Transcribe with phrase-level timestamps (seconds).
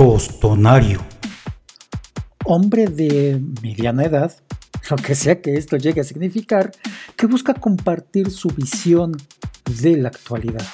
[0.00, 1.04] Tostonario.
[2.46, 4.34] Hombre de mediana edad,
[4.88, 6.72] lo que sea que esto llegue a significar,
[7.18, 9.12] que busca compartir su visión
[9.82, 10.64] de la actualidad.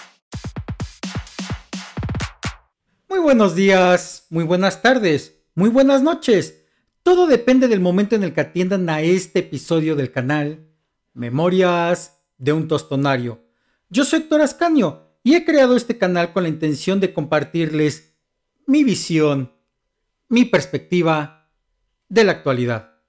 [3.08, 6.62] Muy buenos días, muy buenas tardes, muy buenas noches.
[7.02, 10.68] Todo depende del momento en el que atiendan a este episodio del canal
[11.14, 13.44] Memorias de un Tostonario.
[13.88, 18.15] Yo soy Héctor Ascanio y he creado este canal con la intención de compartirles
[18.66, 19.52] mi visión,
[20.28, 21.50] mi perspectiva
[22.08, 23.00] de la actualidad.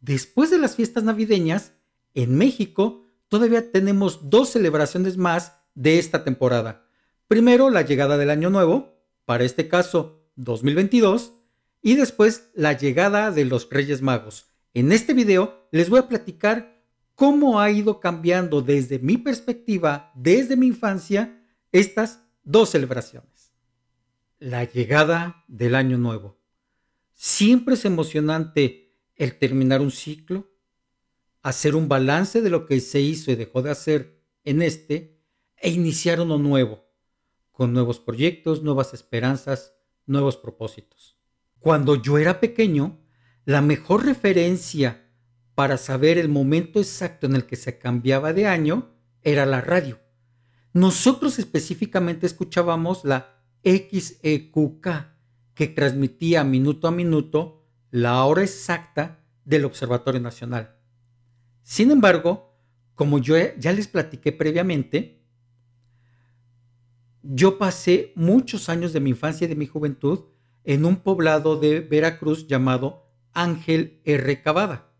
[0.00, 1.72] Después de las fiestas navideñas,
[2.14, 6.86] en México todavía tenemos dos celebraciones más de esta temporada.
[7.28, 11.32] Primero, la llegada del Año Nuevo, para este caso 2022,
[11.82, 14.46] y después la llegada de los Reyes Magos.
[14.74, 16.82] En este video les voy a platicar
[17.14, 21.42] cómo ha ido cambiando desde mi perspectiva, desde mi infancia,
[21.72, 23.45] estas dos celebraciones.
[24.38, 26.38] La llegada del año nuevo.
[27.14, 30.52] Siempre es emocionante el terminar un ciclo,
[31.40, 35.22] hacer un balance de lo que se hizo y dejó de hacer en este
[35.56, 36.84] e iniciar uno nuevo,
[37.50, 39.72] con nuevos proyectos, nuevas esperanzas,
[40.04, 41.16] nuevos propósitos.
[41.58, 43.00] Cuando yo era pequeño,
[43.46, 45.14] la mejor referencia
[45.54, 49.98] para saber el momento exacto en el que se cambiaba de año era la radio.
[50.74, 53.35] Nosotros específicamente escuchábamos la
[53.66, 54.88] XEQK,
[55.54, 60.76] que transmitía minuto a minuto la hora exacta del Observatorio Nacional.
[61.62, 62.54] Sin embargo,
[62.94, 65.24] como yo ya les platiqué previamente,
[67.22, 70.26] yo pasé muchos años de mi infancia y de mi juventud
[70.62, 74.42] en un poblado de Veracruz llamado Ángel R.
[74.42, 74.92] Cavada.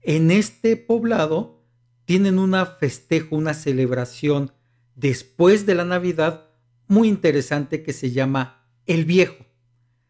[0.00, 1.62] En este poblado
[2.06, 4.52] tienen una festejo, una celebración
[4.94, 6.49] después de la Navidad
[6.90, 9.46] muy interesante que se llama El Viejo.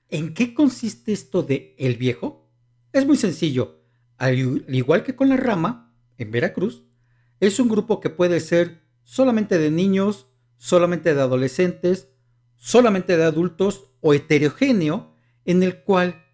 [0.08, 2.50] ¿En qué consiste esto de El Viejo?
[2.94, 3.84] Es muy sencillo.
[4.16, 6.82] Al igual que con la rama, en Veracruz,
[7.38, 12.08] es un grupo que puede ser solamente de niños, solamente de adolescentes,
[12.56, 15.14] solamente de adultos o heterogéneo,
[15.44, 16.24] en el cual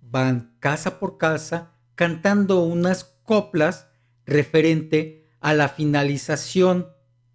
[0.00, 3.88] van casa por casa cantando unas coplas
[4.24, 6.88] referente a la finalización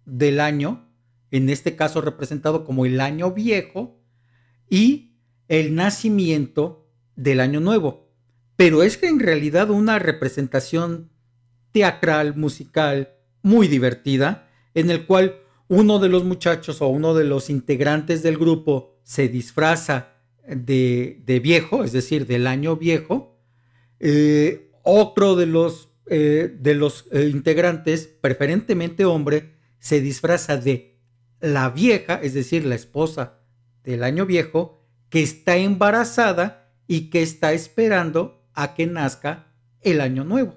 [0.04, 0.89] del año,
[1.30, 4.00] en este caso representado como el año viejo,
[4.70, 5.16] y
[5.48, 8.08] el nacimiento del año nuevo.
[8.56, 11.10] Pero es que en realidad una representación
[11.72, 17.50] teatral, musical, muy divertida, en el cual uno de los muchachos o uno de los
[17.50, 20.14] integrantes del grupo se disfraza
[20.46, 23.38] de, de viejo, es decir, del año viejo,
[23.98, 30.89] eh, otro de los, eh, de los eh, integrantes, preferentemente hombre, se disfraza de
[31.40, 33.38] la vieja, es decir, la esposa
[33.84, 40.24] del año viejo, que está embarazada y que está esperando a que nazca el año
[40.24, 40.56] nuevo.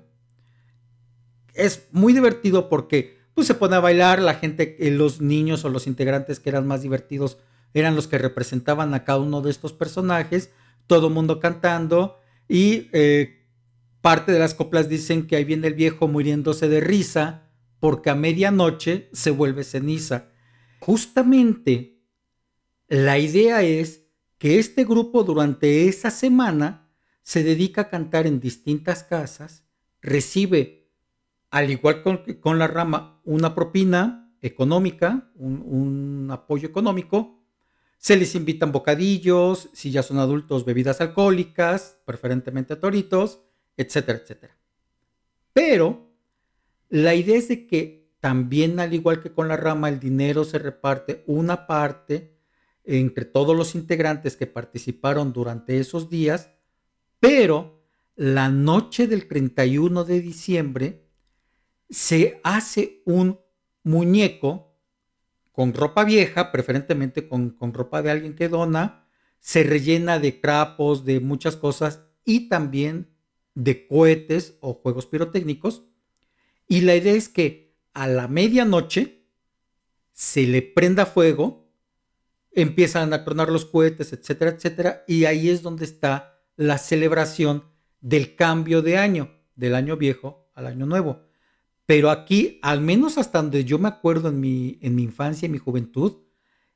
[1.53, 5.88] Es muy divertido porque pues, se pone a bailar, la gente, los niños o los
[5.88, 7.38] integrantes que eran más divertidos
[7.73, 10.51] eran los que representaban a cada uno de estos personajes,
[10.85, 13.47] todo el mundo cantando y eh,
[14.01, 17.44] parte de las coplas dicen que ahí viene el viejo muriéndose de risa
[17.79, 20.29] porque a medianoche se vuelve ceniza.
[20.85, 22.03] Justamente
[22.89, 24.05] la idea es
[24.38, 29.63] que este grupo durante esa semana se dedica a cantar en distintas casas,
[30.01, 30.91] recibe,
[31.51, 37.41] al igual con, con la rama, una propina económica, un, apoyo económico,
[37.97, 43.39] se les invitan bocadillos, si ya son adultos, bebidas alcohólicas, preferentemente toritos,
[43.77, 44.57] etcétera, etcétera.
[45.53, 46.11] Pero
[46.89, 50.57] la idea es de que también, al igual que con la rama, el dinero se
[50.57, 52.39] reparte una parte
[52.85, 56.50] entre todos los integrantes que participaron durante esos días,
[57.19, 57.83] pero
[58.16, 61.06] la noche del 31 de diciembre
[61.89, 63.41] se hace un
[63.83, 64.73] muñeco
[65.51, 69.06] con ropa vieja, preferentemente con, ropa de alguien que dona,
[69.42, 73.13] se rellena de crapos, de muchas cosas y también
[73.53, 75.89] de cohetes o juegos pirotécnicos.
[76.69, 77.62] Y la idea es que
[77.94, 79.28] a la medianoche
[80.12, 81.72] se le prenda fuego,
[82.51, 85.04] empiezan a tronar los cohetes, etcétera, etcétera.
[85.07, 87.63] Y ahí es donde está la celebración
[88.00, 91.24] del cambio de año, del año viejo al año nuevo.
[91.86, 95.50] Pero aquí, al menos hasta donde yo me acuerdo en mi, en mi infancia y
[95.50, 96.18] mi juventud,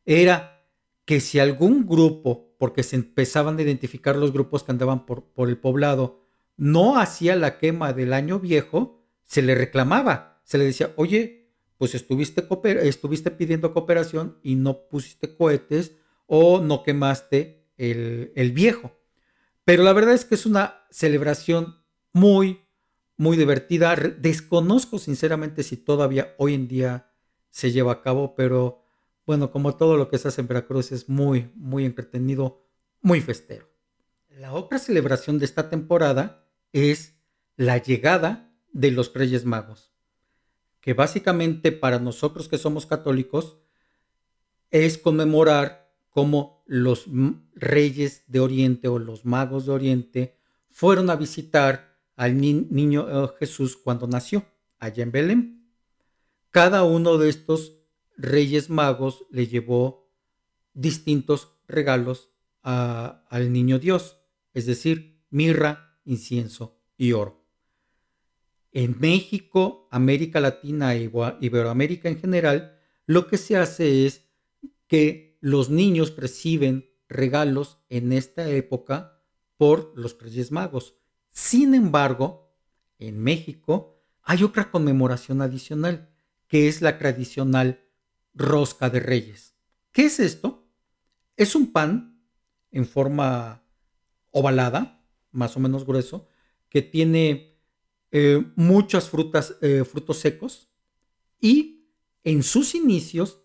[0.06, 0.66] era
[1.06, 5.48] que si algún grupo, porque se empezaban a identificar los grupos que andaban por, por
[5.48, 6.26] el poblado,
[6.58, 11.94] no hacía la quema del año viejo, se le reclamaba, se le decía, oye, pues
[11.94, 12.48] estuviste,
[12.84, 15.92] estuviste pidiendo cooperación y no pusiste cohetes
[16.26, 18.94] o no quemaste el, el viejo.
[19.66, 21.84] Pero la verdad es que es una celebración
[22.14, 22.62] muy,
[23.18, 23.94] muy divertida.
[23.96, 27.12] Desconozco sinceramente si todavía hoy en día
[27.50, 28.86] se lleva a cabo, pero
[29.26, 32.66] bueno, como todo lo que se hace en Veracruz es muy, muy entretenido,
[33.02, 33.70] muy festero.
[34.30, 37.20] La otra celebración de esta temporada es
[37.58, 39.92] la llegada de los Reyes Magos,
[40.88, 43.58] que básicamente para nosotros que somos católicos
[44.72, 47.08] es conmemorar cómo los
[47.56, 50.38] reyes de Oriente o los magos de Oriente
[50.72, 54.46] fueron a visitar al niño eh, Jesús cuando nació
[54.80, 55.74] allá en Belén.
[56.52, 57.82] Cada uno de estos
[58.16, 60.10] reyes magos le llevó
[60.74, 62.30] distintos regalos
[62.62, 64.22] al niño Dios,
[64.54, 67.47] es decir, mirra, incienso y oro.
[68.72, 71.10] En México, América Latina e
[71.42, 74.28] Iberoamérica en general, lo que se hace es
[74.88, 79.22] que los niños reciben regalos en esta época
[79.56, 80.96] por los Reyes Magos.
[81.32, 82.54] Sin embargo,
[83.00, 86.10] en México hay otra conmemoración adicional,
[86.48, 87.86] que es la tradicional
[88.34, 89.56] rosca de reyes.
[89.92, 90.70] ¿Qué es esto?
[91.36, 92.22] Es un pan
[92.72, 93.64] en forma
[94.32, 96.28] ovalada, más o menos grueso,
[96.70, 97.57] que tiene
[98.12, 100.70] eh, muchas frutas, eh, frutos secos
[101.40, 101.92] y
[102.24, 103.42] en sus inicios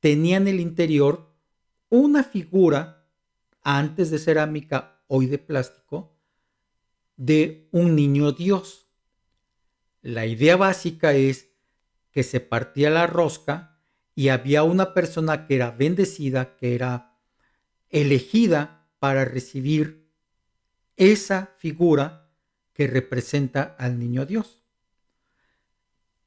[0.00, 1.32] tenía en el interior
[1.88, 3.08] una figura,
[3.62, 6.18] antes de cerámica, hoy de plástico,
[7.16, 8.88] de un niño Dios.
[10.02, 11.52] La idea básica es
[12.10, 13.80] que se partía la rosca
[14.14, 17.16] y había una persona que era bendecida, que era
[17.88, 20.10] elegida para recibir
[20.96, 22.23] esa figura
[22.74, 24.60] que representa al niño Dios.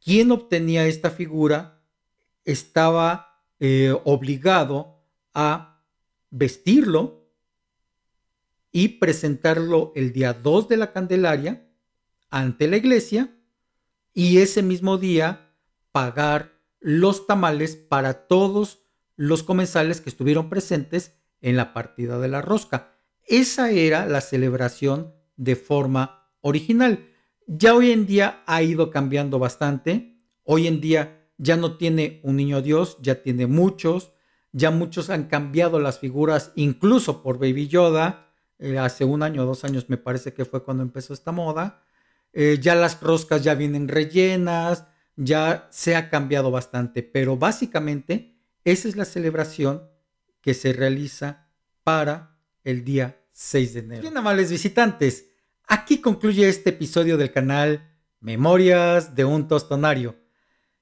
[0.04, 1.84] Quien obtenía esta figura
[2.46, 5.04] estaba eh, obligado
[5.34, 5.84] a
[6.30, 7.30] vestirlo
[8.72, 11.68] y presentarlo el día 2 de la Candelaria
[12.30, 13.36] ante la iglesia
[14.14, 15.54] y ese mismo día
[15.92, 18.84] pagar los tamales para todos
[19.16, 22.96] los comensales que estuvieron presentes en la partida de la rosca.
[23.26, 27.08] Esa era la celebración de forma original.
[27.48, 30.20] Ya hoy en día ha ido cambiando bastante.
[30.44, 34.12] Hoy en día ya no tiene un niño Dios, ya tiene muchos,
[34.52, 39.46] ya muchos han cambiado las figuras, incluso por Baby Yoda, eh, hace un año o
[39.46, 41.84] dos años me parece que fue cuando empezó esta moda,
[42.34, 44.86] eh, ya las roscas ya vienen rellenas,
[45.16, 49.84] ya se ha cambiado bastante, pero básicamente esa es la celebración
[50.42, 51.50] que se realiza
[51.84, 54.02] para el día 6 de enero.
[54.02, 55.27] Bien, amables visitantes,
[55.68, 60.16] aquí concluye este episodio del canal Memorias de un Tostonario.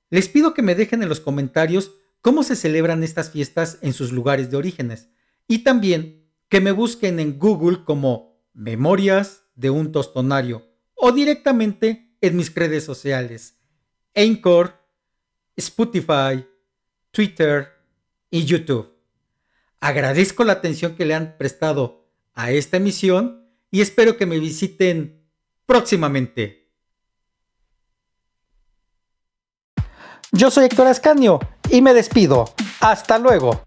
[0.10, 1.92] Les pido que me dejen en los comentarios
[2.22, 5.10] cómo se celebran estas fiestas en sus lugares de orígenes
[5.48, 10.66] y también que me busquen en Google como Memorias de un Tostonario
[10.96, 13.60] o directamente en mis redes sociales,
[14.16, 14.74] Anchor,
[15.56, 16.46] Spotify,
[17.12, 17.70] Twitter
[18.30, 18.94] y YouTube.
[19.80, 23.45] Agradezco la atención que le han prestado a esta emisión
[23.76, 25.28] y espero que me visiten
[25.66, 26.72] próximamente.
[30.32, 32.46] Yo soy Héctor Ascanio y me despido.
[32.80, 33.66] Hasta luego.